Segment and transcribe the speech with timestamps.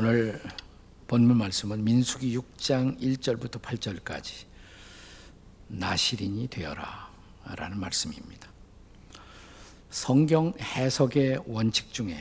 [0.00, 0.40] 오늘
[1.08, 4.46] 본문 말씀은 민수기 6장 1절부터 8절까지
[5.66, 7.10] 나시린이 되어라
[7.56, 8.48] 라는 말씀입니다.
[9.90, 12.16] 성경 해석의 원칙 중에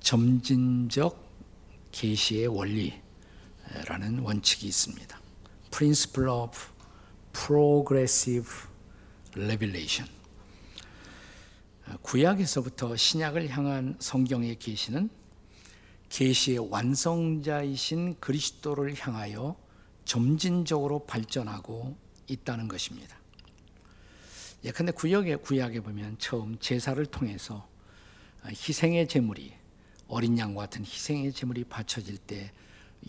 [0.00, 1.16] 점진적
[1.92, 5.20] 계시의 원리라는 원칙이 있습니다.
[5.70, 6.58] Principle of
[7.32, 8.50] Progressive
[9.36, 10.12] Revelation.
[12.02, 15.22] 구약에서부터 신약을 향한 성경의 계시는
[16.14, 19.56] 계시의 완성자이신 그리스도를 향하여
[20.04, 21.96] 점진적으로 발전하고
[22.28, 23.18] 있다는 것입니다.
[24.62, 27.68] 예컨대 구약에 구약에 보면 처음 제사를 통해서
[28.46, 29.54] 희생의 제물이
[30.06, 32.52] 어린 양과 같은 희생의 제물이 바쳐질 때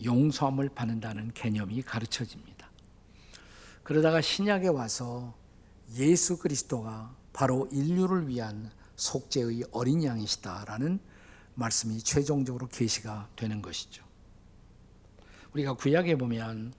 [0.03, 2.72] 용서함을 받는다는 개념이 가르쳐집니다.
[3.84, 5.38] 그러다가 신약에 와서
[5.94, 11.00] 예수 그리스도가 바로 인류를 위한 속죄의 어린 양이시다라는
[11.55, 14.04] 말씀이 최종적으로 계시가 되는 것이죠.
[15.54, 16.73] 우리가 구약에 보면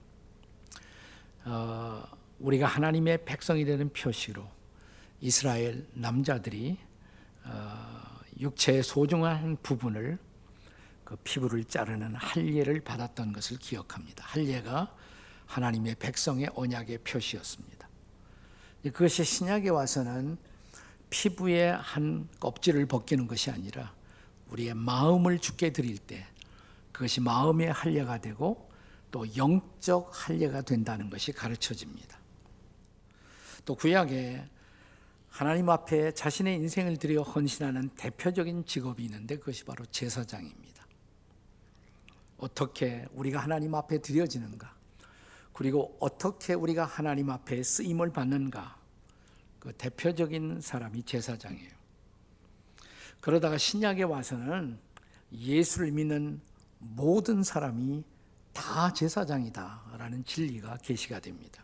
[1.45, 2.03] 어,
[2.39, 4.47] 우리가 하나님의 백성이 되는 표시로
[5.19, 6.77] 이스라엘 남자들이
[7.43, 10.19] 어, 육체의 소중한 부분을
[11.03, 14.25] 그 피부를 자르는 할례를 받았던 것을 기억합니다.
[14.25, 14.93] 할례가
[15.45, 17.87] 하나님의 백성의 언약의 표시였습니다.
[18.83, 20.37] 그것이 신약에 와서는
[21.09, 23.93] 피부의 한 껍질을 벗기는 것이 아니라
[24.51, 26.25] 우리의 마음을 주께 드릴 때
[26.91, 28.69] 그것이 마음의 할례가 되고
[29.11, 32.17] 또 영적 할례가 된다는 것이 가르쳐집니다.
[33.65, 34.43] 또 구약에
[35.29, 40.87] 하나님 앞에 자신의 인생을 들여 헌신하는 대표적인 직업이 있는데 그것이 바로 제사장입니다.
[42.37, 44.75] 어떻게 우리가 하나님 앞에 드려지는가?
[45.53, 48.77] 그리고 어떻게 우리가 하나님 앞에 쓰임을 받는가?
[49.59, 51.76] 그 대표적인 사람이 제사장이에요.
[53.21, 54.79] 그러다가 신약에 와서는
[55.31, 56.39] 예수를 믿는
[56.79, 58.03] 모든 사람이
[58.53, 61.63] 다 제사장이다라는 진리가 계시가 됩니다.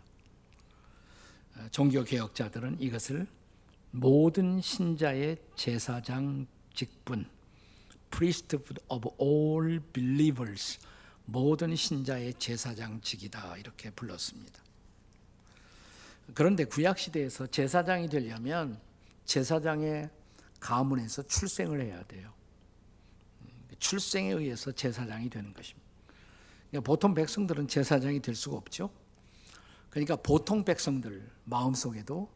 [1.71, 3.27] 종교 개혁자들은 이것을
[3.91, 7.27] 모든 신자의 제사장 직분,
[8.09, 10.79] priesthood of all believers,
[11.25, 14.61] 모든 신자의 제사장직이다 이렇게 불렀습니다.
[16.33, 18.79] 그런데 구약 시대에서 제사장이 되려면
[19.25, 20.09] 제사장의
[20.63, 22.33] 가문에서 출생을 해야 돼요.
[23.79, 25.85] 출생에 의해서 제사장이 되는 것입니다.
[26.69, 28.89] 그러니까 보통 백성들은 제사장이 될 수가 없죠.
[29.89, 32.31] 그러니까 보통 백성들 마음속에도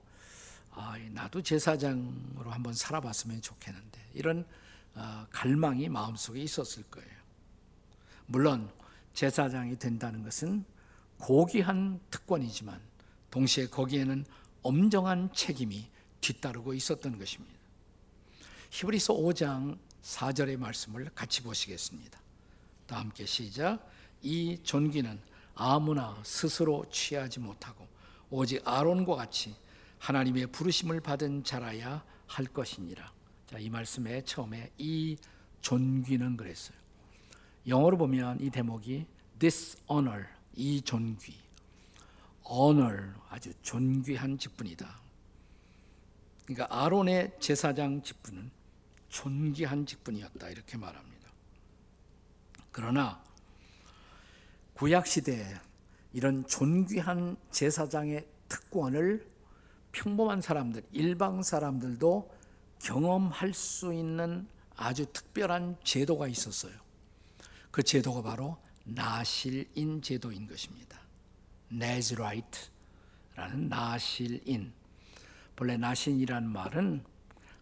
[0.72, 4.46] 아, 나도 제사장으로 한번 살아봤으면 좋겠는데 이런
[4.94, 7.10] 어, 갈망이 마음속에 있었을 거예요.
[8.26, 8.70] 물론
[9.14, 10.66] 제사장이 된다는 것은
[11.18, 12.80] 고귀한 특권이지만
[13.32, 14.26] 동시에 거기에는
[14.64, 15.90] 엄정한 책임이
[16.20, 17.57] 뒤따르고 있었던 것입니다.
[18.70, 22.20] 히브리서 5장 4절의 말씀을 같이 보시겠습니다.
[22.86, 23.86] 다 함께 시작.
[24.22, 25.20] 이 존귀는
[25.56, 27.88] 아무나 스스로 취하지 못하고
[28.30, 29.56] 오직 아론과 같이
[30.00, 33.12] 하나님의 부르심을 받은 자라야 할 것이니라.
[33.48, 35.18] 자, 이 말씀에 처음에 이
[35.62, 36.78] 존귀는 그랬어요.
[37.68, 39.06] 영어로 보면 이 대목이
[39.40, 40.26] this honor,
[40.56, 41.36] 이 존귀.
[42.50, 45.00] honor, 아주 존귀한 직분이다.
[46.46, 48.57] 그러니까 아론의 제사장 직분은
[49.10, 51.32] 존귀한 직분이었다 이렇게 말합니다.
[52.72, 53.24] 그러나
[54.74, 55.56] 구약 시대에
[56.14, 59.28] 이런 존귀한 제사장의 특권을
[59.92, 62.32] 평범한 사람들, 일방 사람들도
[62.80, 66.74] 경험할 수 있는 아주 특별한 제도가 있었어요.
[67.72, 71.00] 그 제도가 바로 나실인 제도인 것입니다.
[71.70, 72.70] 네즈라이트라는
[73.70, 74.72] 나실인.
[75.56, 77.04] 본래 나신이라는 말은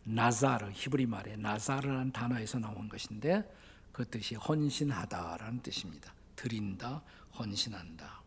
[0.06, 3.44] 나자르 히브리 말에 나자르라는 단어에서 나온 것인데
[3.92, 6.14] 그 뜻이 헌신하다라는 뜻입니다.
[6.36, 7.02] 드린다,
[7.38, 8.22] 헌신한다.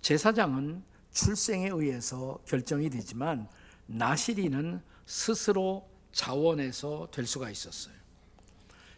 [0.00, 0.82] 제사장은
[1.12, 3.48] 출생에 의해서 결정이 되지만
[3.86, 7.94] 나시리는 스스로 자원해서 될 수가 있었어요.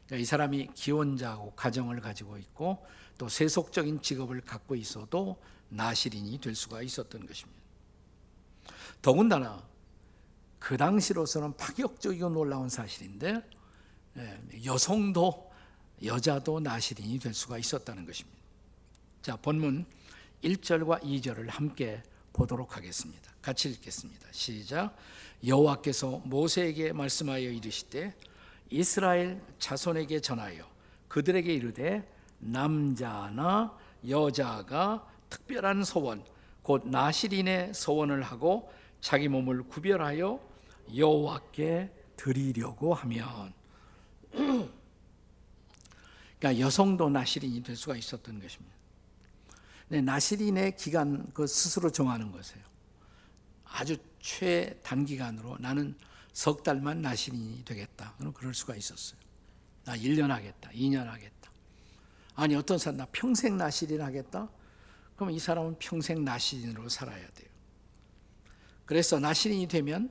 [0.07, 2.87] 그러니까 이 사람이 기혼자고 가정을 가지고 있고
[3.19, 7.61] 또 세속적인 직업을 갖고 있어도 나시린이 될 수가 있었던 것입니다.
[9.03, 9.67] 더군다나
[10.59, 13.43] 그 당시로서는 파격적이고 놀라운 사실인데
[14.19, 15.51] 예, 여성도
[16.05, 18.39] 여자도 나시린이 될 수가 있었다는 것입니다.
[19.23, 19.87] 자, 본문
[20.43, 23.31] 1절과 2절을 함께 보도록 하겠습니다.
[23.43, 24.29] 같이 읽겠습니다.
[24.31, 24.97] 시작.
[25.47, 28.15] 여호와께서 모세에게 말씀하여 이르시되
[28.71, 30.69] 이스라엘 자손에게 전하여
[31.09, 33.77] 그들에게 이르되 남자나
[34.09, 36.25] 여자가 특별한 소원
[36.63, 38.71] 곧 나시린의 소원을 하고
[39.01, 40.41] 자기 몸을 구별하여
[40.95, 43.53] 여호와께 드리려고 하면
[46.39, 48.77] 그러니까 여성도 나시린이 될 수가 있었던 것입니다.
[49.89, 52.65] 네, 나시린의 기간 그 스스로 정하는 것이에요.
[53.65, 55.95] 아주 최단기간으로 나는
[56.33, 58.15] 석 달만 나시린이 되겠다.
[58.19, 59.19] 그럼 그럴 수가 있었어요.
[59.85, 60.71] 나 1년 하겠다.
[60.71, 61.51] 2년 하겠다.
[62.35, 64.49] 아니 어떤 사람 나 평생 나시린 하겠다.
[65.17, 67.49] 그럼 이 사람은 평생 나시린으로 살아야 돼요.
[68.87, 70.11] 그래서 나시린이 되면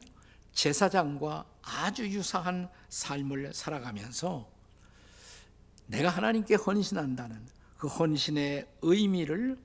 [0.53, 4.49] 제사장과 아주 유사한 삶을 살아가면서
[5.87, 9.57] 내가 하나님께 헌신한다는 그 헌신의 의미를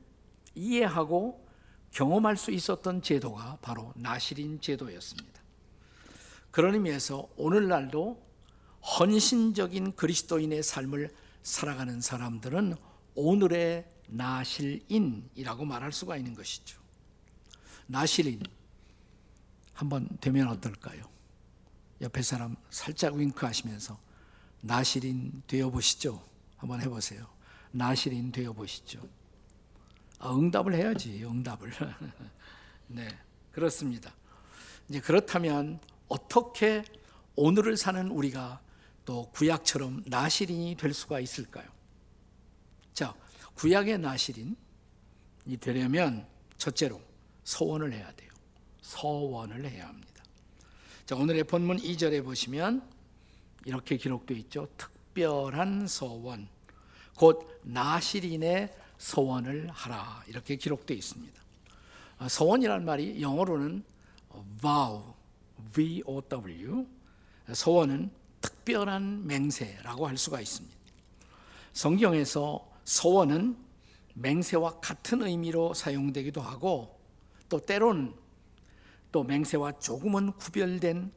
[0.54, 1.46] 이해하고
[1.92, 5.40] 경험할 수 있었던 제도가 바로 나시린 제도였습니다.
[6.50, 8.30] 그런 의미에서 오늘날도
[8.98, 11.10] 헌신적인 그리스도인의 삶을
[11.42, 12.76] 살아가는 사람들은
[13.14, 16.80] 오늘의 나실인이라고 말할 수가 있는 것이죠.
[17.86, 18.40] 나실인
[19.80, 21.02] 한번 되면 어떨까요?
[22.02, 23.98] 옆에 사람 살짝 윙크하시면서
[24.60, 26.22] 나실인 되어 보시죠.
[26.58, 27.26] 한번 해보세요.
[27.70, 29.00] 나실인 되어 보시죠.
[30.18, 31.72] 아, 응답을 해야지, 응답을.
[32.88, 33.08] 네,
[33.52, 34.14] 그렇습니다.
[34.90, 36.84] 이제 그렇다면 어떻게
[37.34, 38.60] 오늘을 사는 우리가
[39.06, 41.66] 또 구약처럼 나실인이 될 수가 있을까요?
[42.92, 43.14] 자,
[43.54, 44.56] 구약의 나실인이
[45.58, 46.28] 되려면
[46.58, 47.00] 첫째로
[47.44, 48.29] 서원을 해야 돼요.
[48.90, 50.24] 서원을 해야 합니다.
[51.06, 52.82] 자, 오늘의 본문 2절에 보시면
[53.64, 54.66] 이렇게 기록되어 있죠.
[54.76, 56.48] 특별한 서원.
[57.16, 60.24] 곧 나실인의 서원을 하라.
[60.26, 61.40] 이렇게 기록되어 있습니다.
[62.18, 63.84] 아, 서원이란 말이 영어로는
[64.60, 65.14] vow,
[65.72, 66.86] V-O-W.
[67.52, 68.10] 서원은
[68.40, 70.76] 특별한 맹세라고 할 수가 있습니다.
[71.74, 73.56] 성경에서 서원은
[74.14, 76.98] 맹세와 같은 의미로 사용되기도 하고
[77.48, 78.14] 또 때로는
[79.12, 81.12] 또 맹세와 조금은 구별된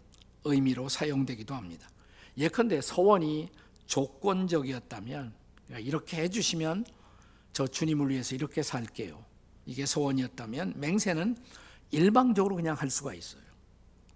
[0.45, 1.87] 의미로 사용되기도 합니다.
[2.37, 3.49] 예컨대 서원이
[3.85, 5.33] 조건적이었다면
[5.79, 6.85] 이렇게 해주시면
[7.53, 9.23] 저 주님을 위해서 이렇게 살게요.
[9.65, 11.37] 이게 서원이었다면 맹세는
[11.91, 13.43] 일방적으로 그냥 할 수가 있어요.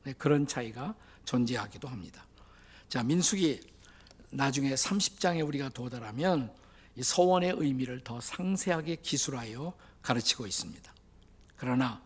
[0.04, 0.96] 네, 그런 차이가
[1.26, 2.26] 존재하기도 합니다.
[2.90, 3.60] 자, 민숙이
[4.32, 6.52] 나중에 30장에 우리가 도달하면
[6.96, 10.92] 이 서원의 의미를 더 상세하게 기술하여 가르치고 있습니다.
[11.56, 12.02] 그러나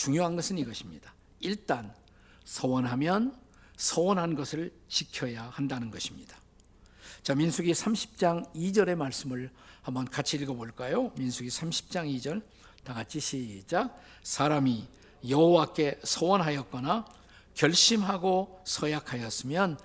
[0.00, 1.12] 중요한 것은 이것입니다.
[1.40, 1.94] 일단
[2.46, 3.38] 서원하면
[3.76, 6.38] 서원한 것을 지켜야 한다는 것입니다.
[7.22, 9.50] 자, 민수기 30장 2절의 말씀을
[9.82, 11.12] 한번 같이 읽어 볼까요?
[11.18, 12.42] 민수기 30장 2절
[12.82, 13.94] 다 같이 시작.
[14.22, 14.88] 사람이
[15.28, 17.04] 여호와께 서원하였거나
[17.52, 19.78] 결심하고 서약하였으면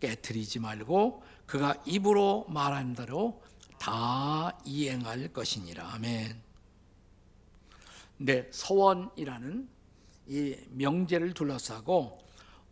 [0.00, 3.40] 깨뜨리지 말고 그가 입으로 말한 대로
[3.78, 5.92] 다 이행할 것이니라.
[5.92, 6.49] 아멘.
[8.22, 9.66] 네, 서원이라는
[10.26, 12.18] 이 명제를 둘러싸고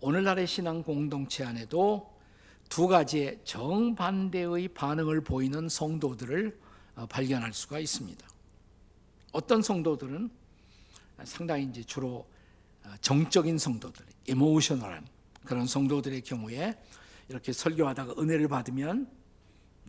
[0.03, 2.15] 오늘날의 신앙 공동체 안에도
[2.69, 6.61] 두 가지의 정반대의 반응을 보이는 성도들을
[6.97, 8.29] 어, 발견할 수가 있습니다.
[9.33, 10.29] 어떤 성도들은
[11.25, 12.29] 상당히 이제 주로
[12.85, 15.07] 어, 정적인 성도들, 이모셔널한
[15.47, 16.79] 그런 성도들의 경우에
[17.31, 19.11] 이렇게 설교하다가 은혜를 받으면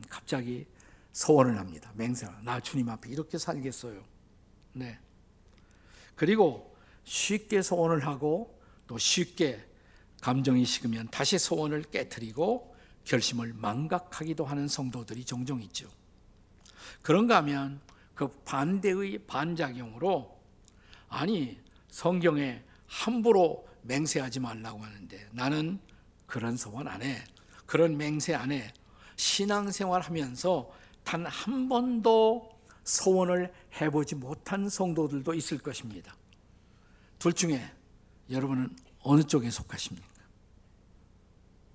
[0.08, 0.68] 갑자기
[1.12, 1.92] 소원을 합니다.
[1.96, 4.02] 맹세나 나 주님 앞에 이렇게 살겠어요.
[4.72, 4.98] 네.
[6.20, 6.76] 그리고
[7.06, 9.66] 쉽게 소원을 하고 또 쉽게
[10.20, 12.76] 감정이 식으면 다시 소원을 깨뜨리고
[13.06, 15.90] 결심을 망각하기도 하는 성도들이 종종 있죠.
[17.02, 17.80] 그런가 하면
[18.16, 20.38] 그 반대의 반작용으로
[21.08, 21.58] 아니
[21.88, 25.80] 성경에 함부로 맹세하지 말라고 하는데 나는
[26.26, 27.24] 그런 소원 안 해.
[27.66, 28.74] 그런 맹세 안 해.
[29.16, 30.70] 신앙생활 하면서
[31.06, 36.16] 단 한 번도 소원을 해보지 못한 성도들도 있을 것입니다.
[37.18, 37.70] 둘 중에
[38.30, 40.08] 여러분은 어느 쪽에 속하십니까?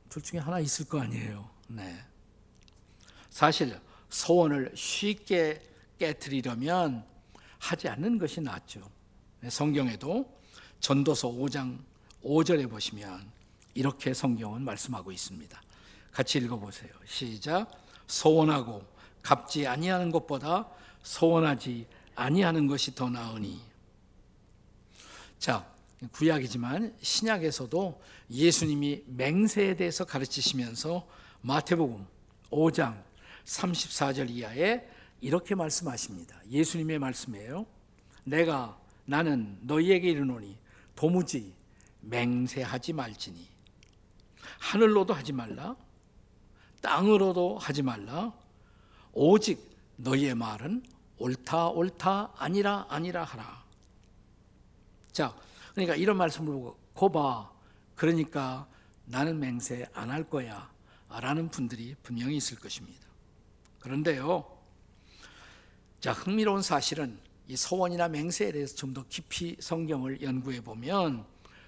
[0.08, 1.48] 둘 중에 하나 있을 거 아니에요.
[1.68, 2.04] 네.
[3.30, 3.78] 사실
[4.10, 5.60] 소원을 쉽게
[5.98, 7.04] 깨뜨리려면
[7.58, 8.88] 하지 않는 것이 낫죠.
[9.40, 10.40] 네, 성경에도
[10.80, 11.78] 전도서 5장
[12.22, 13.30] 5절에 보시면
[13.74, 15.60] 이렇게 성경은 말씀하고 있습니다.
[16.12, 16.92] 같이 읽어보세요.
[17.06, 17.70] 시작.
[18.06, 18.84] 소원하고
[19.22, 20.68] 갚지 아니하는 것보다
[21.04, 23.60] 소원하지 아니하는 것이 더 나으니.
[25.38, 25.66] 자,
[26.12, 31.06] 구약이지만 신약에서도 예수님이 맹세에 대해서 가르치시면서
[31.42, 32.06] 마태복음
[32.50, 33.02] 5장
[33.44, 34.88] 34절 이하에
[35.20, 36.40] 이렇게 말씀하십니다.
[36.50, 37.66] 예수님의 말씀이에요.
[38.24, 40.56] 내가 나는 너희에게 이르노니
[40.96, 41.54] 도무지
[42.00, 43.46] 맹세하지 말지니
[44.58, 45.76] 하늘로도 하지 말라
[46.80, 48.32] 땅으로도 하지 말라
[49.12, 50.82] 오직 너희의 말은
[51.18, 53.64] 옳다 옳다 아니라 아니라 하라.
[55.12, 55.34] 자,
[55.72, 57.50] 그러니까 이런 말씀을 보고 거봐.
[57.94, 58.66] 그러니까
[59.04, 60.72] 나는 맹세 안 할 거야.
[61.08, 63.06] 라는 분들이 분명히 있을 것입니다.
[63.78, 64.44] 그런데요.
[66.00, 71.24] 자, 흥미로운 사실은 이 소원이나 맹세에 대해서 좀 더 깊이 성경을 연구해 보면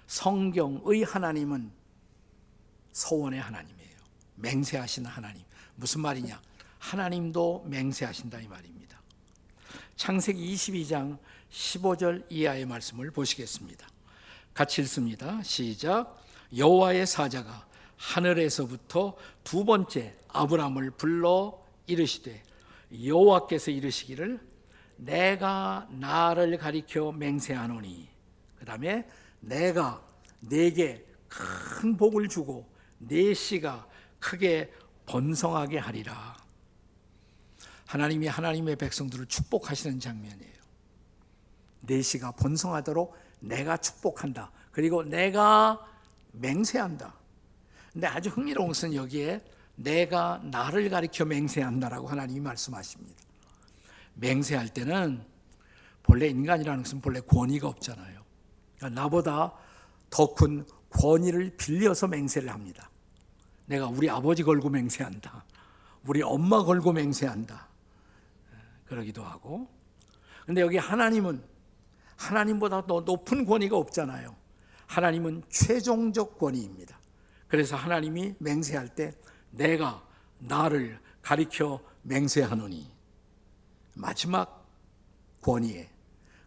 [0.07, 1.71] 성경의 하나님은
[2.91, 3.97] 소원의 하나님이에요.
[4.35, 5.43] 맹세하시는 하나님.
[5.75, 6.41] 무슨 말이냐?
[6.79, 8.86] 하나님도 맹세하신다 이 말입니다.
[9.97, 11.17] 창세기 22장
[11.49, 13.87] 15절 이하의 말씀을 보시겠습니다.
[14.53, 15.41] 같이 읽습니다.
[15.41, 16.23] 시작.
[16.55, 17.65] 여호와의 사자가
[17.97, 22.43] 하늘에서부터 두 번째 아브라함을 불러 이르시되
[23.03, 24.39] 여호와께서 이르시기를
[24.97, 28.07] 내가 나를 가리켜 맹세하노니
[28.59, 29.07] 그 다음에
[29.39, 30.01] 내가
[30.39, 33.87] 내게 큰 복을 주고 내 씨가
[34.19, 34.71] 크게
[35.07, 36.46] 번성하게 하리라.
[37.87, 40.53] 하나님이 하나님의 백성들을 축복하시는 장면이에요.
[41.81, 44.51] 내 씨가 번성하도록 내가 축복한다.
[44.71, 45.79] 그리고 내가
[46.33, 47.13] 맹세한다.
[47.93, 49.43] 근데 아주 흥미로운 것은 여기에
[49.75, 53.21] 내가 나를 가리켜 맹세한다라고 하나님이 말씀하십니다.
[54.15, 55.23] 맹세할 때는
[56.03, 58.21] 본래 인간이라는 것은 본래 권위가 없잖아요.
[58.77, 59.53] 그러니까 나보다
[60.09, 62.89] 더 큰 권위를 빌려서 맹세를 합니다.
[63.65, 65.43] 내가 우리 아버지 걸고 맹세한다.
[66.05, 67.66] 우리 엄마 걸고 맹세한다.
[68.87, 69.69] 그러기도 하고.
[70.45, 71.43] 근데 여기 하나님은
[72.15, 74.35] 하나님보다 더 높은 권위가 없잖아요.
[74.87, 76.99] 하나님은 최종적 권위입니다.
[77.47, 79.13] 그래서 하나님이 맹세할 때
[79.51, 80.03] 내가
[80.39, 82.89] 나를 가리켜 맹세하노니
[83.95, 84.65] 마지막
[85.41, 85.89] 권위에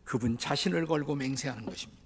[0.04, 2.00] 그분 자신을 걸고 맹세하는 것입니다.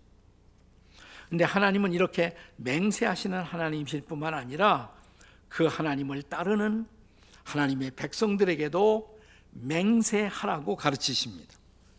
[1.29, 4.93] 근데 하나님은 이렇게 맹세하시는 하나님이실 뿐만 아니라
[5.49, 6.87] 그 하나님을 따르는
[7.45, 9.13] 하나님의 백성들에게도
[9.54, 11.54] 맹세하라고 가르치십니다.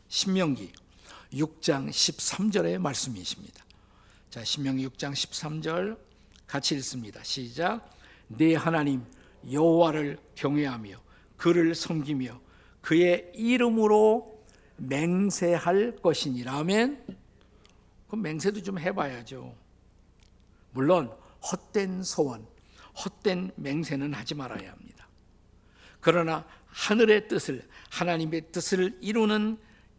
[0.08, 0.72] 신명기
[1.34, 3.64] 6장 13절의 말씀이십니다.
[4.30, 5.98] 자, 신명기 6장 13절
[6.48, 7.24] 같이 읽습니다.
[7.24, 7.90] 시작.
[8.28, 9.06] 네 하나님
[9.50, 11.00] 여호와를 경외하며
[11.38, 12.40] 그를 섬기며
[12.82, 14.44] 그의 이름으로
[14.78, 16.58] 맹세할 것이니라.
[16.58, 17.04] 아멘.
[18.08, 19.56] 그럼 맹세도 좀 해봐야죠.
[20.72, 21.12] 물론
[21.52, 22.46] 헛된 소원,
[23.04, 25.08] 헛된 맹세는 하지 말아야 합니다.
[26.00, 26.46] 그러나
[26.76, 29.58] 하늘의 뜻을 하나님의 뜻을 이루는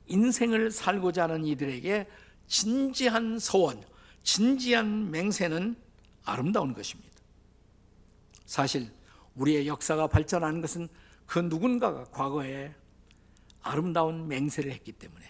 [0.08, 2.06] 인생을 살고자 하는 이들에게
[2.46, 3.82] 진지한 소원,
[4.22, 5.74] 진지한 맹세는
[6.24, 7.16] 아름다운 것입니다.
[8.44, 8.90] 사실
[9.34, 10.88] 우리의 역사가 발전하는 것은
[11.24, 12.72] 그 누군가가 과거에
[13.62, 15.24] 아름다운 맹세를 했기 때문에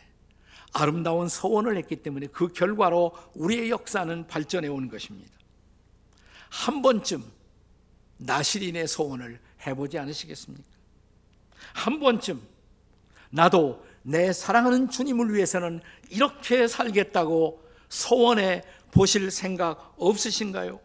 [0.73, 5.33] 아름다운 소원을 했기 때문에 그 결과로 우리의 역사는 발전해 온 것입니다.
[6.51, 7.25] 한 번쯤
[8.19, 10.76] 나시린의 소원을 해보지 않으시겠습니까?
[11.77, 12.41] 한 번쯤
[13.29, 20.81] 나도 내 사랑하는 주님을 위해서는 이렇게 살겠다고 소원해 보실 생각 없으신가요?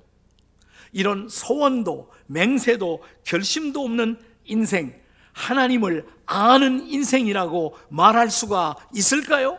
[0.91, 9.57] 이런 소원도 맹세도 결심도 없는 인생, 하나님을 아는 인생이라고 말할 수가 있을까요?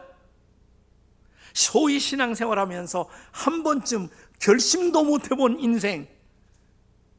[1.54, 6.06] 소위 신앙생활 하면서 한 번쯤 결심도 못 해본 인생,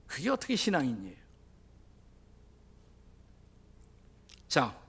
[0.05, 1.22] 그게 어떻게 신앙이에요?
[4.53, 4.79] 자,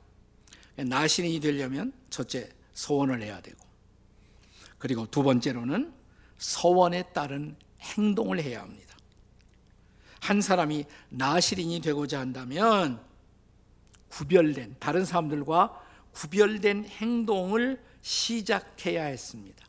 [0.77, 3.57] 나신이 되려면 첫째 소원을 해야 되고,
[4.77, 5.91] 그리고 두 번째로는
[6.37, 8.95] 소원에 따른 행동을 해야 합니다.
[10.21, 13.01] 한 사람이 나시린이 되고자 한다면
[14.11, 19.65] 구별된 다른 사람들과 구별된 행동을 시작해야 했습니다.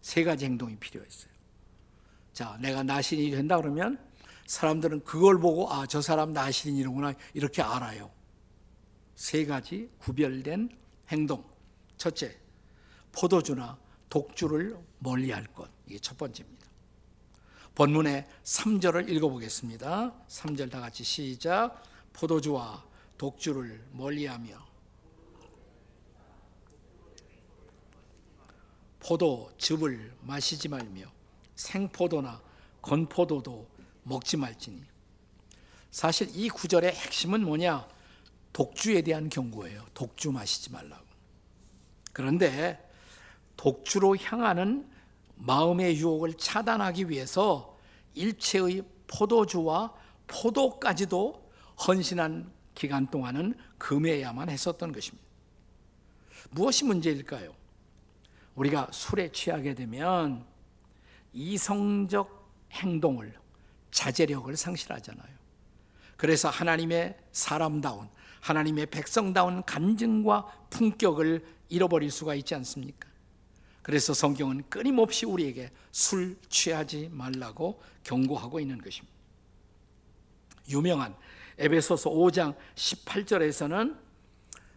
[0.00, 1.32] 세 가지 행동이 필요했어요.
[2.32, 3.98] 자, 내가 나신이 된다 그러면
[4.46, 8.19] 사람들은 그걸 보고 아, 저 사람 나신이로구나 이렇게 알아요.
[9.20, 10.70] 세 가지 구별된
[11.10, 11.44] 행동.
[11.98, 12.34] 첫째,
[13.12, 15.70] 포도주나 독주를 멀리 할 것.
[15.86, 16.66] 이게 첫 번째입니다.
[17.74, 20.14] 본문의 3절을 읽어보겠습니다.
[20.26, 21.82] 3절 다 같이 시작.
[22.14, 22.82] 포도주와
[23.18, 24.56] 독주를 멀리하며
[29.00, 31.12] 포도즙을 마시지 말며
[31.56, 32.40] 생포도나
[32.80, 33.68] 건포도도
[34.04, 34.82] 먹지 말지니
[35.90, 37.99] 사실 이 구절의 핵심은 뭐냐?
[38.52, 39.86] 독주에 대한 경고예요.
[39.94, 41.04] 독주 마시지 말라고.
[42.12, 42.90] 그런데
[43.56, 44.90] 독주로 향하는
[45.36, 47.78] 마음의 유혹을 차단하기 위해서
[48.14, 49.94] 일체의 포도주와
[50.26, 51.50] 포도까지도
[51.86, 55.26] 헌신한 기간 동안은 금해야만 했었던 것입니다.
[56.50, 57.54] 무엇이 문제일까요?
[58.54, 60.44] 우리가 술에 취하게 되면
[61.32, 62.40] 이성적
[62.72, 63.34] 행동을
[63.90, 65.40] 자제력을 상실하잖아요.
[66.16, 68.08] 그래서 하나님의 사람다운
[68.40, 73.08] 하나님의 백성다운 간증과 품격을 잃어버릴 수가 있지 않습니까?
[73.82, 79.16] 그래서 성경은 끊임없이 우리에게 술 취하지 말라고 경고하고 있는 것입니다.
[80.68, 81.16] 유명한
[81.58, 83.98] 에베소서 5장 18절에서는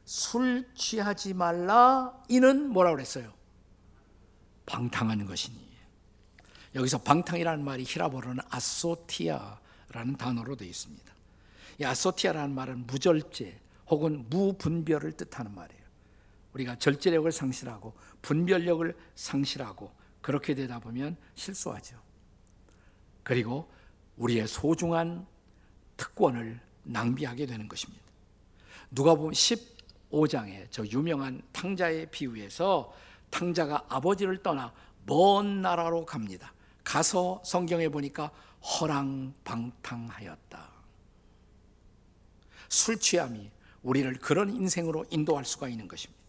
[0.06, 3.34] 술 취하지 말라 이는 뭐라고 그랬어요?
[4.66, 5.64] 방탕하는 것이니.
[6.76, 11.13] 여기서 방탕이라는 말이 히라보로는 아소티아라는 단어로 되어 있습니다.
[11.80, 15.84] 이 아소티아라는 말은 무절제 혹은 무분별을 뜻하는 말이에요.
[16.54, 21.98] 우리가 절제력을 상실하고 분별력을 상실하고 그렇게 되다 보면 실수하죠.
[23.24, 23.70] 그리고
[24.18, 25.26] 우리의 소중한
[25.98, 28.02] 특권을 낭비하게 되는 것입니다.
[28.92, 32.94] 누가 보면 15장에 저 유명한 탕자의 비유에서
[33.30, 34.72] 탕자가 아버지를 떠나
[35.06, 36.54] 먼 나라로 갑니다.
[36.84, 40.73] 가서 성경에 보니까 허랑방탕하였다.
[42.74, 43.52] 술 취함이
[43.84, 46.20] 우리를 그런 인생으로 인도할 수가 있는 것입니다.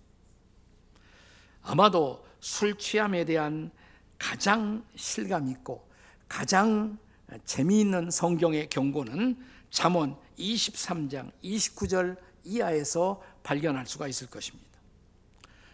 [1.63, 3.71] 아마도 술 취함에 대한
[4.19, 5.89] 가장 실감 있고
[6.29, 6.99] 가장
[7.47, 14.79] 재미있는 성경의 경고는 잠언 23장 29절 이하에서 발견할 수가 있을 것입니다.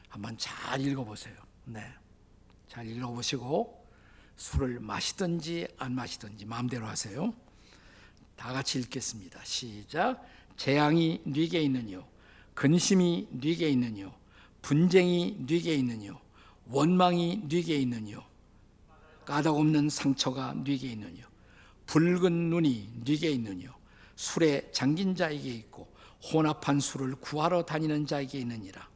[0.08, 1.34] 한번 잘 읽어보세요.
[1.64, 1.84] 네,
[2.68, 3.88] 잘 읽어보시고
[4.36, 7.34] 술을 마시든지 안 마시든지 마음대로 하세요.
[8.36, 9.40] 다 같이 읽겠습니다.
[9.44, 10.24] 시작.
[10.60, 12.04] 재앙이 네게 있느뇨,
[12.52, 14.12] 근심이 네게 있느뇨,
[14.60, 16.20] 분쟁이 네게 있느뇨,
[16.66, 18.22] 원망이 네게 있느뇨,
[19.24, 21.24] 까닭없는 상처가 네게 있느뇨,
[21.86, 23.70] 붉은 눈이 네게 있느뇨,
[24.16, 25.90] 술에 잠긴 자에게 있고
[26.30, 28.86] 혼합한 술을 구하러 다니는 자에게 있느니라.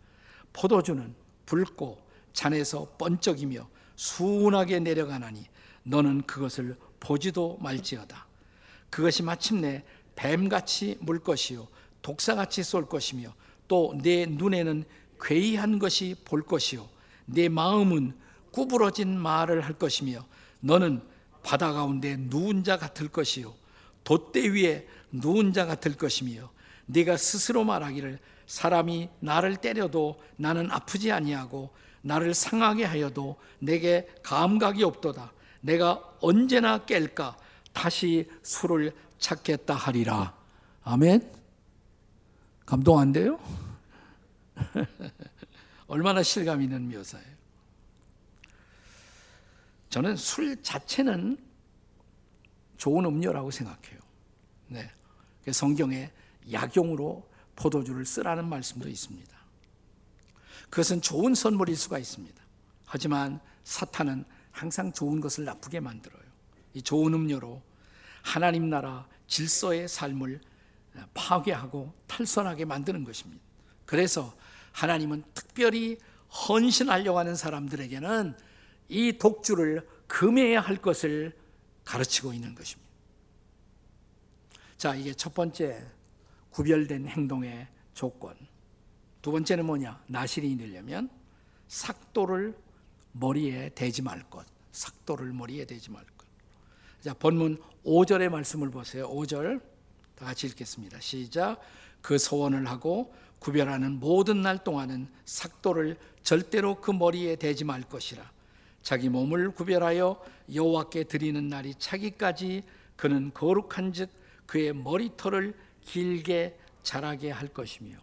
[0.52, 1.14] 포도주는
[1.46, 1.98] 붉고
[2.34, 3.66] 잔에서 번쩍이며
[3.96, 5.46] 순하게 내려가나니
[5.84, 8.26] 너는 그것을 보지도 말지어다.
[8.90, 9.82] 그것이 마침내
[10.16, 11.68] 뱀같이 물 것이요
[12.02, 13.34] 독사같이 쏠 것이며
[13.68, 14.84] 또 내 눈에는
[15.20, 16.88] 괴이한 것이 볼 것이요
[17.26, 18.14] 내 마음은
[18.52, 20.24] 구부러진 말을 할 것이며
[20.60, 21.02] 너는
[21.42, 23.54] 바다 가운데 누운 자 같을 것이요
[24.04, 26.50] 돛대 위에 누운 자 같을 것이며
[26.86, 31.70] 네가 스스로 말하기를 사람이 나를 때려도 나는 아프지 아니하고
[32.02, 35.32] 나를 상하게 하여도 내게 감각이 없도다.
[35.62, 37.34] 내가 언제나 깰까
[37.72, 38.92] 다시 술을
[39.24, 40.36] 찾겠다 하리라.
[40.82, 41.32] 아멘.
[42.66, 43.40] 감동 안 돼요?
[45.86, 47.34] 얼마나 실감 있는 묘사예요.
[49.88, 51.38] 저는 술 자체는
[52.76, 53.98] 좋은 음료라고 생각해요.
[54.66, 54.90] 네.
[55.50, 56.12] 성경에
[56.52, 59.34] 약용으로 포도주를 쓰라는 말씀도 있습니다.
[60.68, 62.42] 그것은 좋은 선물일 수가 있습니다.
[62.84, 66.24] 하지만 사탄은 항상 좋은 것을 나쁘게 만들어요.
[66.74, 67.62] 이 좋은 음료로
[68.22, 70.40] 하나님 나라 질서의 삶을
[71.14, 73.42] 파괴하고 탈선하게 만드는 것입니다.
[73.86, 74.34] 그래서
[74.72, 75.98] 하나님은 특별히
[76.48, 78.36] 헌신하려고 하는 사람들에게는
[78.88, 81.36] 이 독주를 금해야 할 것을
[81.84, 82.90] 가르치고 있는 것입니다.
[84.76, 85.86] 자, 이게 첫 번째
[86.50, 88.36] 구별된 행동의 조건.
[89.22, 90.02] 두 번째는 뭐냐?
[90.06, 91.08] 나실이 되려면
[91.68, 92.56] 삭도를
[93.12, 94.46] 머리에 대지 말 것.
[94.72, 96.13] 삭도를 머리에 대지 말 것.
[97.04, 99.06] 자, 본문 5절의 말씀을 보세요.
[99.10, 99.60] 5절.
[100.14, 101.00] 다 같이 읽겠습니다.
[101.00, 101.60] 시작.
[102.00, 108.32] 그 소원을 하고 구별하는 모든 날 동안은 삭도를 절대로 그 머리에 대지 말 것이라.
[108.80, 110.18] 자기 몸을 구별하여
[110.54, 112.62] 여호와께 드리는 날이 차기까지
[112.96, 114.08] 그는 거룩한즉
[114.46, 117.98] 그의 머리털을 길게 자라게 할 것이며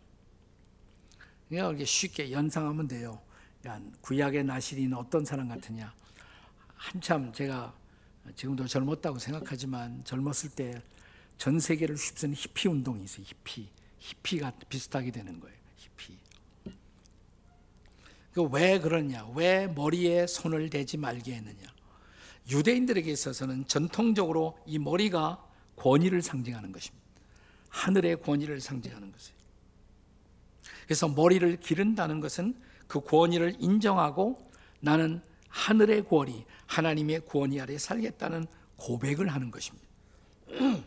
[1.50, 3.20] 그러니까 쉽게 연상하면 돼요.
[4.02, 5.92] 구약의 나실이는 어떤 사람 같으냐?
[6.76, 7.81] 한참 제가
[8.36, 10.82] 지금도 젊었다고 생각하지만 젊었을 때
[11.42, 13.26] 전 세계를 휩쓴 히피 운동이 있어요.
[13.28, 13.68] 히피.
[13.98, 15.58] 히피가 비슷하게 되는 거예요.
[15.76, 16.16] 히피.
[18.52, 19.26] 왜 그러냐?
[19.34, 21.68] 왜 머리에 손을 대지 말게 했느냐?
[22.52, 25.44] 유대인들에게 있어서는 전통적으로 이 머리가
[25.78, 27.04] 권위를 상징하는 것입니다.
[27.70, 29.36] 하늘의 권위를 상징하는 것이에요.
[30.86, 32.54] 그래서 머리를 기른다는 것은
[32.86, 34.48] 그 권위를 인정하고
[34.80, 39.88] 나는 하늘의 권위, 하나님의 권위 아래 살겠다는 고백을 하는 것입니다.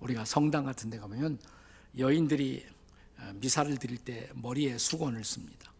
[0.00, 1.38] 우리가 성당 같은 데 가면
[1.98, 2.64] 여인들이
[3.18, 5.70] 어, 미사를 드릴 때 머리에 수건을 씁니다.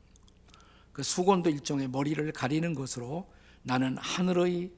[0.92, 3.30] 그 수건도 일종의 머리를 가리는 것으로
[3.62, 4.72] 나는 하늘의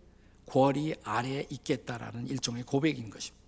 [0.46, 3.42] 권위 아래 있겠다라는 일종의 고백인 것입니다.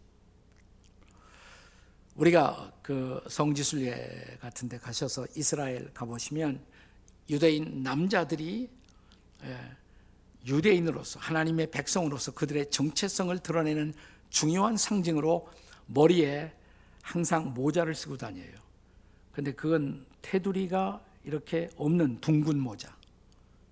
[2.16, 6.64] 우리가 그 성지순례 같은 데 가셔서 이스라엘 가보시면
[7.30, 8.68] 유대인 남자들이
[9.44, 9.58] 예,
[10.46, 13.94] 유대인으로서 하나님의 백성으로서 그들의 정체성을 드러내는
[14.30, 15.48] 중요한 상징으로
[15.86, 16.52] 머리에
[17.02, 18.52] 항상 모자를 쓰고 다녀요.
[19.32, 22.94] 근데 그건 테두리가 이렇게 없는 둥근 모자.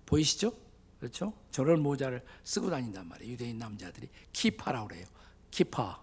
[0.05, 0.53] 보이시죠?
[0.99, 1.33] 그렇죠?
[1.51, 3.33] 저런 모자를 쓰고 다닌단 말이에요.
[3.33, 5.05] 유대인 남자들이 키파라고 그래요.
[5.51, 6.01] 키파.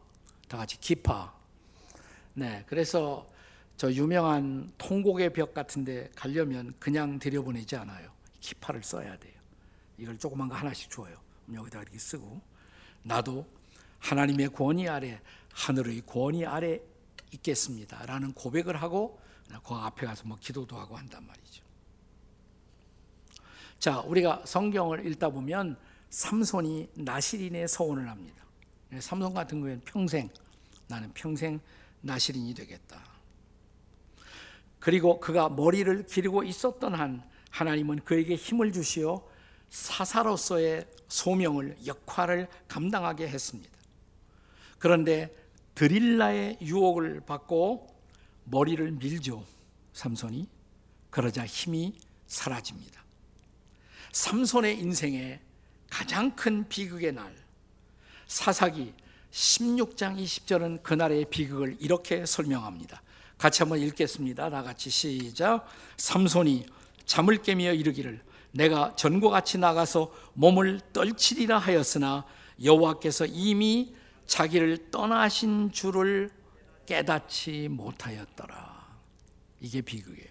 [0.48, 1.32] 다 같이 기파.
[2.34, 3.26] 네, 그래서
[3.80, 8.12] 저 유명한 통곡의 벽 같은데 가려면 그냥 들여보내지 않아요.
[8.40, 9.32] 기파를 써야 돼요.
[9.96, 11.16] 이걸 조그만 거 하나씩 줘요.
[11.50, 12.42] 여기다 이렇게 쓰고
[13.02, 13.46] 나도
[13.98, 15.18] 하나님의 권위 아래
[15.54, 16.78] 하늘의 권위 아래
[17.32, 21.64] 있겠습니다라는 고백을 하고 그 앞에 가서 뭐 기도도 하고 한단 말이죠.
[23.78, 25.78] 자, 우리가 성경을 읽다 보면
[26.10, 28.44] 삼손이 나시린의 서원을 합니다.
[28.98, 30.28] 삼손 같은 경우에는 평생
[30.86, 31.58] 나는 평생
[32.02, 33.09] 나시린이 되겠다.
[34.80, 39.22] 그리고 그가 머리를 기르고 있었던 한 하나님은 그에게 힘을 주시어
[39.68, 43.70] 사사로서의 소명을 역할을 감당하게 했습니다.
[44.78, 45.34] 그런데
[45.74, 47.86] 드릴라의 유혹을 받고
[48.44, 49.44] 머리를 밀죠.
[49.92, 50.48] 삼손이
[51.10, 51.94] 그러자 힘이
[52.26, 53.04] 사라집니다.
[54.12, 55.40] 삼손의 인생에
[55.88, 57.34] 가장 큰 비극의 날
[58.26, 58.94] 사사기
[59.30, 63.02] 16장 20절은 그날의 비극을 이렇게 설명합니다.
[63.40, 64.50] 같이 한번 읽겠습니다.
[64.50, 65.66] 다 같이 시작.
[65.96, 66.66] 삼손이
[67.06, 68.20] 잠을 깨며 이르기를
[68.52, 72.26] 내가 전과 같이 나가서 몸을 떨치리라 하였으나
[72.62, 73.94] 여호와께서 이미
[74.26, 76.30] 자기를 떠나신 줄을
[76.84, 78.98] 깨닫지 못하였더라.
[79.62, 80.28] 이게 비극이에요.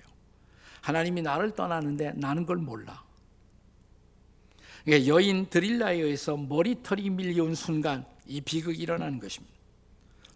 [0.82, 3.04] 하나님이 나를 떠나는데 나는 걸 몰라.
[4.88, 9.58] 여인 드릴라에 의해서 머리털이 밀려온 순간 이 비극이 일어나는 것입니다.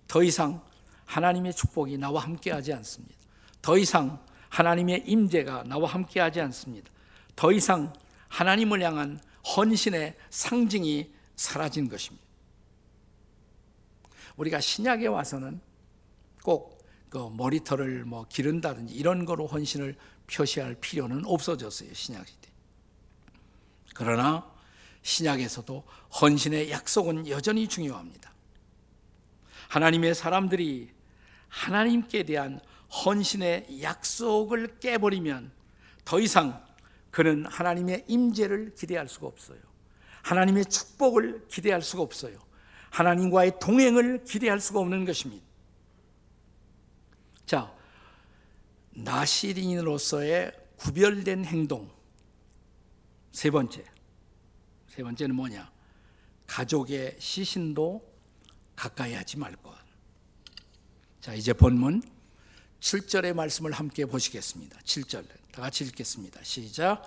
[0.07, 0.72] 더 이상
[1.05, 3.15] 하나님의 축복이 나와 함께하지 않습니다.
[3.61, 6.91] 더 이상 하나님의 임재가 나와 함께하지 않습니다.
[7.35, 7.93] 더 이상
[8.27, 9.19] 하나님을 향한
[9.55, 12.25] 헌신의 상징이 사라진 것입니다.
[14.37, 15.59] 우리가 신약에 와서는
[16.43, 16.73] 꼭
[17.13, 21.93] 그 머리털을 뭐 기른다든지 이런 거로 헌신을 표시할 필요는 없어졌어요.
[21.93, 22.49] 신약 시대.
[23.93, 24.51] 그러나
[25.03, 25.83] 신약에서도
[26.19, 28.32] 헌신의 약속은 여전히 중요합니다.
[29.73, 30.91] 하나님의 사람들이
[31.47, 32.59] 하나님께 대한
[32.91, 35.51] 헌신의 약속을 깨버리면
[36.05, 36.63] 더 이상
[37.09, 39.57] 그는 하나님의 임재를 기대할 수가 없어요.
[40.21, 42.37] 하나님의 축복을 기대할 수가 없어요.
[42.91, 45.43] 하나님과의 동행을 기대할 수가 없는 것입니다.
[47.47, 47.73] 자,
[48.91, 51.89] 나시린으로서의 구별된 행동.
[53.31, 53.83] 세 번째.
[54.87, 55.71] 세 번째는 뭐냐?
[56.45, 58.12] 가족의 시신도
[58.75, 59.73] 가까이 하지 말 것.
[61.21, 62.03] 자, 이제 본문
[62.79, 64.77] 7절의 말씀을 함께 보시겠습니다.
[64.79, 65.25] 7절.
[65.51, 66.43] 다 같이 읽겠습니다.
[66.43, 67.03] 시작.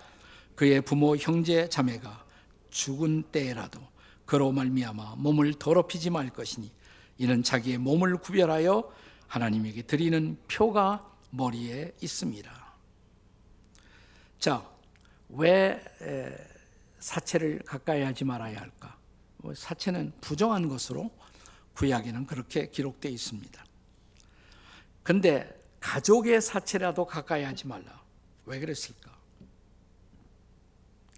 [0.55, 2.25] 그의 부모 형제 자매가
[2.71, 3.81] 죽은 때라도
[4.25, 6.73] 그로 말미암아 몸을 더럽히지 말 것이니
[7.19, 8.91] 이는 자기의 몸을 구별하여
[9.27, 12.75] 하나님에게 드리는 표가 머리에 있습니다.
[14.39, 14.67] 자,
[15.29, 15.83] 왜
[16.99, 18.97] 사체를 가까이 하지 말아야 할까?
[19.39, 21.11] 뭐 사체는 부정한 것으로
[21.77, 23.65] 구약에는 그렇게 기록되어 있습니다.
[25.03, 28.03] 근데 가족의 사체라도 가까이 하지 말라.
[28.47, 29.15] 왜 그랬을까?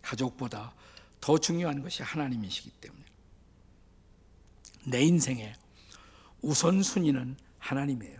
[0.03, 0.75] 가족보다
[1.21, 3.05] 더 중요한 것이 하나님이시기 때문에.
[4.87, 5.55] 내 인생의
[6.43, 8.19] 우선순위는 하나님이에요.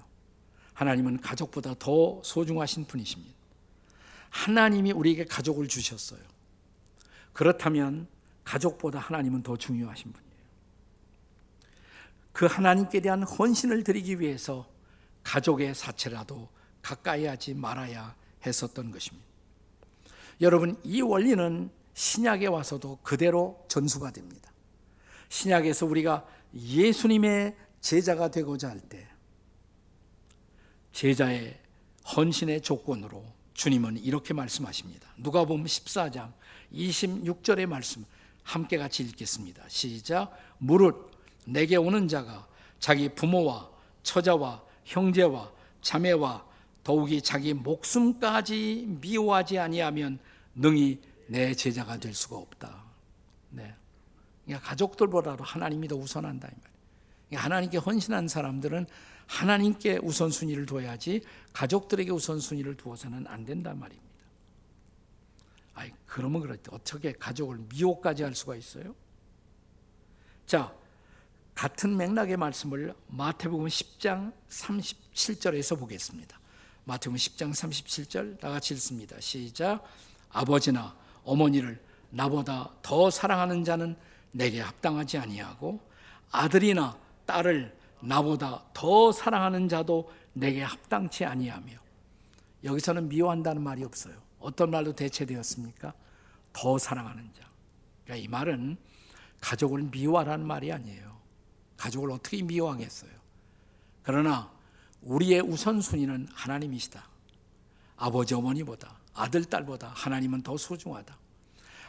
[0.75, 3.35] 하나님은 가족보다 더 소중하신 분이십니다.
[4.31, 6.21] 하나님이 우리에게 가족을 주셨어요.
[7.33, 8.07] 그렇다면
[8.45, 10.28] 가족보다 하나님은 더 중요하신 분이에요.
[12.39, 14.65] 그 하나님께 대한 헌신을 드리기 위해서
[15.25, 16.49] 가족의 사체라도
[16.83, 18.15] 가까이 하지 말아야
[18.47, 19.27] 했었던 것입니다.
[20.41, 24.53] 여러분, 이 원리는 신약에 와서도 그대로 전수가 됩니다.
[25.31, 29.09] 신약에서 우리가 예수님의 제자가 되고자 할 때,
[30.93, 31.59] 제자의
[32.15, 33.25] 헌신의 조건으로
[33.55, 35.13] 주님은 이렇게 말씀하십니다.
[35.17, 36.33] 누가 보면 14장
[36.73, 38.05] 26절의 말씀
[38.45, 39.65] 함께 같이 읽겠습니다.
[39.67, 40.39] 시작.
[40.59, 41.18] 무릇
[41.49, 42.47] 내게 오는 자가
[42.79, 43.71] 자기 부모와
[44.03, 46.47] 처자와 형제와 자매와
[46.85, 50.19] 더욱이 자기 목숨까지 미워하지 아니하면
[50.55, 52.85] 능히 내 제자가 될 수가 없다.
[53.51, 53.75] 네.
[54.45, 56.49] 그러니까 가족들보다도 하나님이 더 우선한다.
[57.29, 58.87] 그러니까 하나님께 헌신한 사람들은
[59.27, 64.09] 하나님께 우선순위를 둬야지 가족들에게 우선순위를 두어서는 안 된단 말입니다.
[65.75, 66.63] 아이, 그러면 그렇지.
[66.71, 68.95] 어떻게 가족을 미워까지 할 수가 있어요?
[70.47, 70.75] 자,
[71.59, 76.39] 같은 맥락의 말씀을 마태복음 10장 37절에서 보겠습니다.
[76.85, 79.17] 마태복음 10장 37절 다 같이 읽습니다.
[79.19, 79.83] 시작.
[80.31, 80.95] 아버지나
[81.25, 83.97] 어머니를 나보다 더 사랑하는 자는
[84.31, 85.81] 내게 합당하지 아니하고
[86.31, 91.73] 아들이나 딸을 나보다 더 사랑하는 자도 내게 합당치 아니하며
[92.63, 94.15] 여기서는 미워한다는 말이 없어요.
[94.39, 95.93] 어떤 말로 대체되었습니까?
[96.53, 97.51] 더 사랑하는 자.
[98.05, 98.77] 그러니까 이 말은
[99.41, 101.18] 가족을 미워하라는 말이 아니에요.
[101.79, 103.11] 가족을 어떻게 미워하겠어요?
[104.03, 104.53] 그러나
[105.01, 107.09] 우리의 우선순위는 하나님이시다.
[107.97, 111.17] 아버지 어머니보다 아들 딸보다 하나님은 더 소중하다.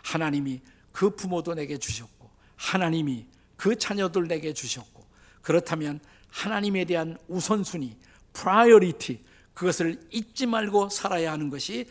[0.04, 5.06] 하나님이 그 부모도 내게 주셨고 하나님이 그 자녀들 내게 주셨고
[5.42, 6.00] 그렇다면
[6.30, 7.98] 하나님에 대한 우선순위,
[8.34, 9.24] priority
[9.54, 11.90] 그것을 잊지 말고 살아야 하는 것이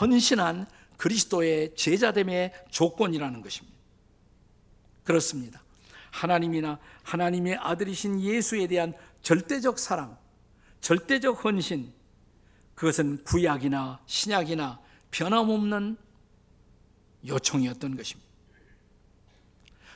[0.00, 3.76] 헌신한 그리스도의 제자됨의 조건이라는 것입니다.
[5.04, 5.62] 그렇습니다.
[6.16, 10.16] 하나님이나 하나님의 아들이신 예수에 대한 절대적 사랑,
[10.80, 11.92] 절대적 헌신,
[12.74, 15.96] 그것은 구약이나 신약이나 변함없는
[17.26, 18.30] 요청이었던 것입니다.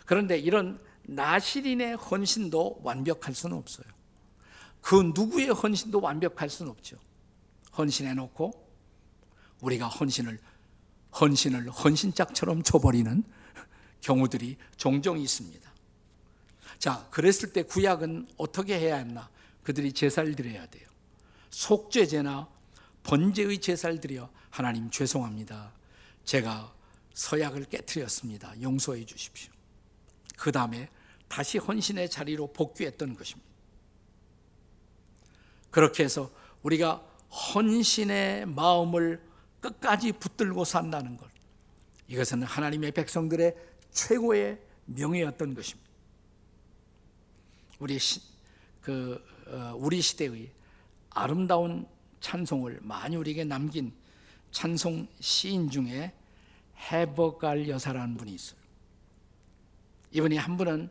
[0.05, 3.87] 그런데 이런 나시린의 헌신도 완벽할 수는 없어요.
[4.81, 6.97] 그 누구의 헌신도 완벽할 수는 없죠.
[7.77, 8.53] 헌신해 놓고
[9.61, 10.39] 우리가 헌신을
[11.21, 13.23] 헌신을 헌신짝처럼 줘버리는
[14.01, 15.70] 경우들이 종종 있습니다.
[16.81, 19.29] 자, 그랬을 때 구약은 어떻게 해야 했나?
[19.63, 20.89] 그들이 제사를 드려야 돼요.
[21.51, 22.49] 속죄제나
[23.03, 25.73] 번제의 제사를 드려 하나님 죄송합니다.
[26.25, 26.75] 제가
[27.13, 28.55] 서약을 깨뜨렸습니다.
[28.63, 29.53] 용서해 주십시오.
[30.39, 30.89] 그 다음에
[31.29, 33.51] 다시 헌신의 자리로 복귀했던 것입니다.
[35.71, 36.31] 그렇게 해서
[36.63, 37.07] 우리가
[37.55, 39.23] 헌신의 마음을
[39.61, 41.29] 끝까지 붙들고 산다는 것.
[42.09, 43.55] 이것은 하나님의 백성들의
[43.93, 45.90] 최고의 명예였던 것입니다.
[47.81, 48.21] 우리 시,
[48.81, 50.51] 그 어, 우리 시대의
[51.11, 51.87] 아름다운
[52.21, 53.93] 찬송을 많이 우리에게 남긴
[54.53, 56.13] 찬송 시인 중에
[56.93, 58.61] 해버갈 여사라는 분이 있어요.
[60.13, 60.91] 이분이 한 분은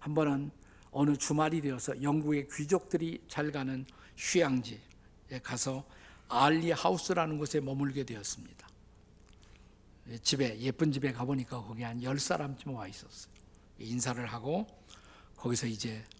[0.00, 0.50] 한 번은
[0.90, 3.84] 어느 주말이 되어서 영국의 귀족들이 잘 가는
[4.16, 4.78] 휴양지에
[5.42, 5.84] 가서
[6.28, 8.68] 알리 하우스라는 곳에 머물게 되었습니다.
[10.22, 13.32] 집에 예쁜 집에 가보니까 거기 한 열 사람쯤 와 있었어요.
[13.78, 14.66] 인사를 하고
[15.36, 16.17] 거기서 이제 어,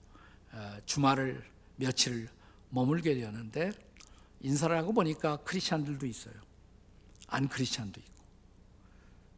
[0.84, 1.44] 주말을
[1.76, 2.28] 며칠
[2.70, 3.72] 머물게 되었는데
[4.40, 6.34] 인사를 하고 보니까 크리스천들도 있어요.
[7.26, 8.18] 안 크리스천도 있고.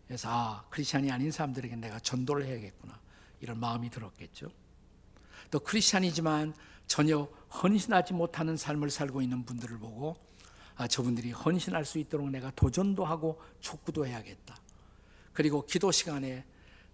[0.06, 2.98] 그래서 아 크리스천이 아닌 사람들에게 내가 전도를 해야겠구나
[3.40, 4.48] 이런 마음이 들었겠죠.
[5.50, 6.54] 또 크리스천이지만
[6.86, 7.28] 전혀
[7.62, 10.16] 헌신하지 못하는 삶을 살고 있는 분들을 보고
[10.76, 14.56] 아, 저분들이 헌신할 수 있도록 내가 도전도 하고 촉구도 해야겠다.
[15.32, 16.44] 그리고 기도 시간에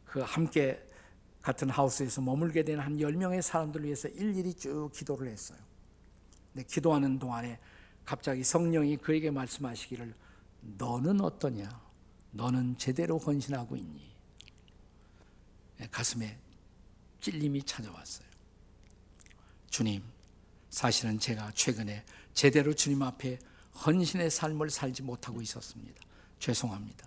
[0.05, 0.86] 그 함께
[1.47, 5.59] 같은 하우스에서 머물게 된 한 10명의 사람들을 위해서 일일이 쭉 기도를 했어요.
[6.53, 7.61] 근데 기도하는 동안에
[8.05, 10.13] 갑자기 성령이 그에게 말씀하시기를
[10.77, 11.81] 너는 어떠냐?
[12.33, 14.13] 너는 제대로 헌신하고 있니?
[15.77, 16.37] 네, 가슴에
[17.21, 18.27] 찔림이 찾아왔어요.
[19.71, 20.03] 주님,
[20.69, 22.05] 사실은 제가 최근에
[22.35, 23.39] 제대로 주님 앞에
[23.87, 26.03] 헌신의 삶을 살지 못하고 있었습니다.
[26.41, 27.07] 죄송합니다.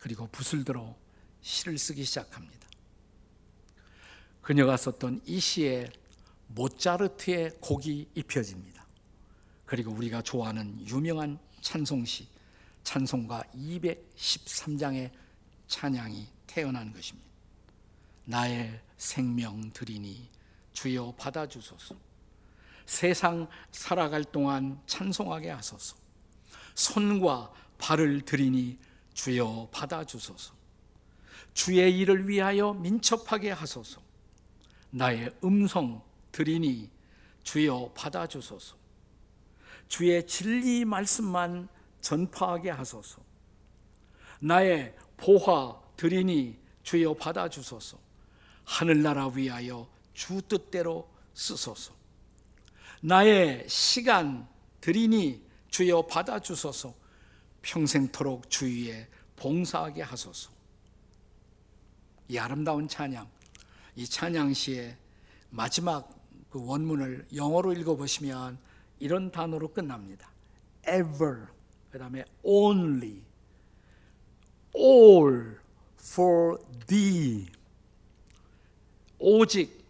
[0.00, 0.96] 그리고 붓을 들어
[1.42, 2.57] 시를 쓰기 시작합니다.
[4.48, 5.90] 그녀가 썼던 이 시에
[6.46, 8.82] 모차르트의 곡이 입혀집니다.
[9.66, 12.26] 그리고 우리가 좋아하는 유명한 찬송시
[12.82, 15.10] 찬송가 213장의
[15.66, 17.28] 찬양이 태어난 것입니다.
[18.24, 20.30] 나의 생명 드리니
[20.72, 21.94] 주여 받아 주소서.
[22.86, 25.94] 세상 살아갈 동안 찬송하게 하소서.
[26.74, 28.78] 손과 발을 드리니
[29.12, 30.54] 주여 받아 주소서.
[31.52, 34.07] 주의 일을 위하여 민첩하게 하소서.
[34.90, 36.90] 나의 음성 드리니
[37.42, 38.76] 주여 받아주소서.
[39.88, 41.68] 주의 진리 말씀만
[42.00, 43.22] 전파하게 하소서.
[44.40, 47.98] 나의 보화 드리니 주여 받아주소서.
[48.64, 51.94] 하늘나라 위하여 주 뜻대로 쓰소서.
[53.00, 54.48] 나의 시간
[54.80, 56.94] 드리니 주여 받아주소서.
[57.62, 60.50] 평생토록 주위에 봉사하게 하소서.
[62.28, 63.28] 이 아름다운 찬양,
[63.98, 64.96] 이 찬양시의
[65.50, 66.08] 마지막
[66.50, 68.56] 그 원문을 영어로 읽어보시면
[69.00, 70.30] 이런 단어로 끝납니다.
[70.86, 71.48] ever,
[71.90, 73.22] 그 다음에 only,
[74.72, 75.56] all
[75.98, 77.48] for thee.
[79.18, 79.84] 오직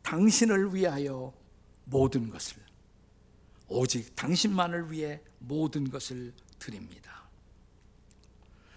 [0.00, 1.30] 당신을 위하여
[1.84, 2.62] 모든 것을,
[3.68, 7.24] 오직 당신만을 위해 모든 것을 드립니다.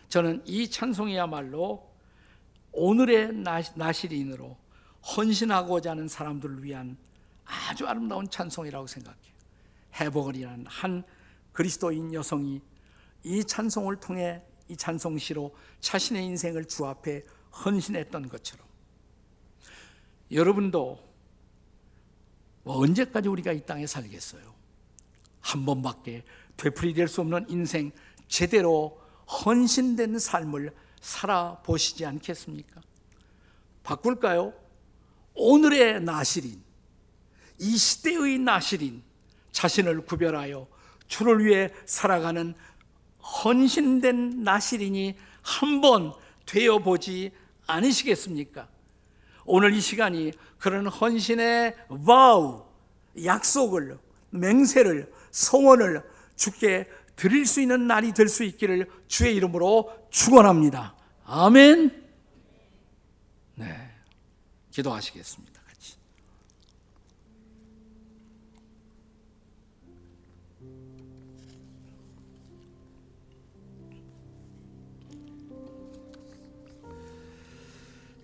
[0.09, 1.89] 저는 이 찬송이야말로
[2.71, 3.33] 오늘의
[3.75, 4.57] 나시린으로
[5.15, 6.97] 헌신하고자 하는 사람들을 위한
[7.45, 9.31] 아주 아름다운 찬송이라고 생각해요.
[9.99, 11.03] 해버거리라는 한
[11.51, 12.61] 그리스도인 여성이
[13.23, 17.25] 이 찬송을 통해 이 찬송시로 자신의 인생을 주 앞에
[17.65, 18.65] 헌신했던 것처럼
[20.31, 21.11] 여러분도
[22.63, 24.53] 뭐 언제까지 우리가 이 땅에 살겠어요?
[25.41, 26.23] 한 번밖에
[26.55, 27.91] 되풀이될 수 없는 인생
[28.27, 32.81] 제대로 헌신된 삶을 살아보시지 않겠습니까?
[33.83, 34.53] 바꿀까요?
[35.33, 36.61] 오늘의 나실인
[37.59, 39.03] 이 시대의 나실인
[39.51, 40.67] 자신을 구별하여
[41.07, 42.53] 주를 위해 살아가는
[43.21, 46.13] 헌신된 나실인이 한 번
[46.45, 47.31] 되어 보지
[47.67, 48.67] 않으시겠습니까?
[49.45, 52.65] 오늘 이 시간이 그런 헌신의 와우
[53.23, 53.97] 약속을
[54.29, 56.03] 맹세를 소원을
[56.35, 60.95] 주께 드릴 수 있는 날이 될 수 있기를 주의 이름으로 축원합니다.
[61.25, 62.03] 아멘.
[63.55, 63.91] 네.
[64.71, 65.61] 기도하시겠습니다.
[65.61, 65.95] 같이.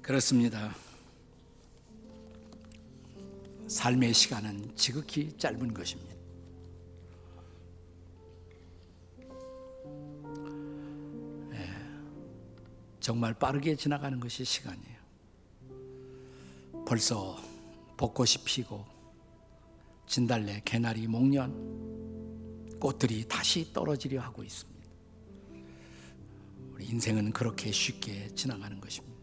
[0.02, 0.74] 그렇습니다.
[3.68, 6.17] 삶의 시간은 지극히 짧은 것입니다.
[13.08, 14.98] 정말 빠르게 지나가는 것이 시간이에요.
[16.86, 17.42] 벌써
[17.96, 18.84] 벚꽃이 피고
[20.06, 21.50] 진달래, 개나리, 목련
[22.82, 24.90] 꽃들이 다시 떨어지려 하고 있습니다.
[26.74, 29.16] 우리 인생은 그렇게 쉽게 지나가는 것입니다.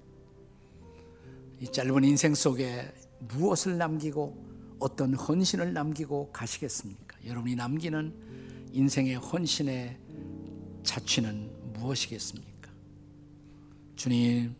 [1.60, 7.18] 이 짧은 인생 속에 무엇을 남기고 어떤 헌신을 남기고 가시겠습니까?
[7.26, 9.98] 여러분이 남기는 인생의 헌신의
[10.84, 12.53] 자취는 무엇이겠습니까?
[13.96, 14.54] 주님,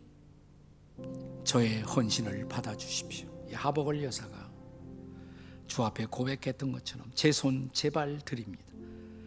[1.43, 3.27] 저의 헌신을 받아주십시오.
[3.53, 4.51] 하복을 여사가
[5.67, 8.63] 주 앞에 고백했던 것처럼 제 손, 제발 드립니다.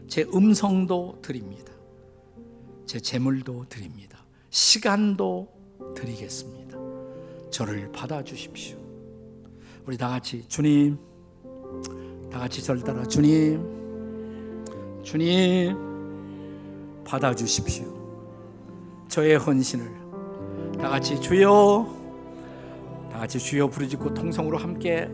[0.07, 1.73] 제 음성도 드립니다.
[2.87, 4.25] 제 재물도 드립니다.
[4.51, 5.49] 시간도
[5.95, 6.79] 드리겠습니다.
[7.51, 8.79] 저를 받아주십시오.
[9.85, 10.99] 우리 다 같이 주님,
[12.31, 13.79] 다 같이 절 따라 주님,
[15.03, 15.75] 주님
[17.05, 17.97] 받아주십시오.
[19.09, 19.98] 저의 헌신을
[20.81, 21.87] 다 같이 주여,
[23.13, 25.09] 다 같이 주여 부르짖고 통성으로 함께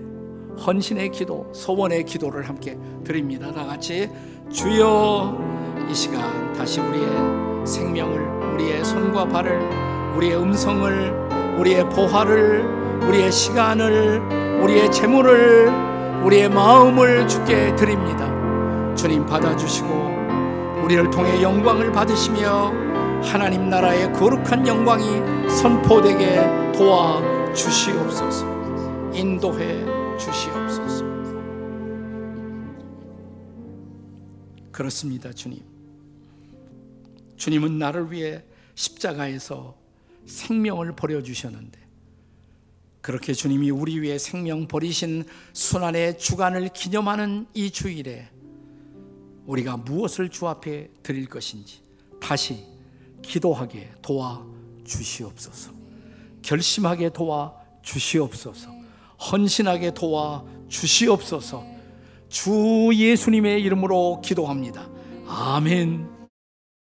[0.65, 3.53] 헌신의 기도, 소원의 기도를 함께 드립니다.
[3.53, 4.11] 다 같이
[4.51, 5.39] 주여
[5.91, 14.91] 이 시간 다시 우리의 생명을, 우리의 손과 발을, 우리의 음성을, 우리의 보화를, 우리의 시간을 우리의
[14.93, 15.69] 재물을
[16.25, 18.27] 우리의 마음을 주께 드립니다.
[18.95, 19.89] 주님 받아 주시고
[20.85, 22.84] 우리를 통해 영광을 받으시며
[23.25, 26.37] 하나님 나라의 거룩한 영광이 선포되게
[26.73, 27.21] 도와
[27.55, 28.47] 주시옵소서.
[29.13, 29.85] 인도해
[30.19, 31.05] 주시옵소서.
[34.71, 35.63] 그렇습니다, 주님.
[37.37, 39.77] 주님은 나를 위해 십자가에서
[40.27, 41.79] 생명을 버려 주셨는데
[43.01, 48.29] 그렇게 주님이 우리 위해 생명 버리신 순환의 주간을 기념하는 이 주일에
[49.47, 51.81] 우리가 무엇을 주 앞에 드릴 것인지
[52.21, 52.65] 다시
[53.27, 54.43] 기도하게 도와
[54.85, 55.73] 주시옵소서.
[56.43, 58.71] 결심하게 도와 주시옵소서.
[59.31, 61.65] 헌신하게 도와 주시옵소서.
[62.29, 64.89] 주 예수님의 이름으로 기도합니다.
[65.27, 66.14] 아멘.